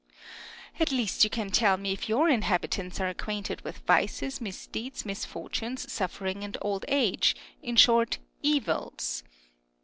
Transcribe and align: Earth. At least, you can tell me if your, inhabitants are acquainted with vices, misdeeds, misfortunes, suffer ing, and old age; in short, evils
Earth. 0.09 0.17
At 0.81 0.91
least, 0.91 1.23
you 1.23 1.29
can 1.29 1.51
tell 1.51 1.77
me 1.77 1.93
if 1.93 2.09
your, 2.09 2.27
inhabitants 2.27 2.99
are 2.99 3.07
acquainted 3.07 3.61
with 3.61 3.85
vices, 3.85 4.41
misdeeds, 4.41 5.05
misfortunes, 5.05 5.93
suffer 5.93 6.25
ing, 6.25 6.43
and 6.43 6.57
old 6.59 6.85
age; 6.89 7.35
in 7.61 7.75
short, 7.75 8.17
evils 8.41 9.21